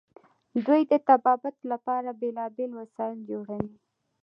[0.65, 3.73] دوی د طبابت لپاره بیلابیل وسایل جوړوي.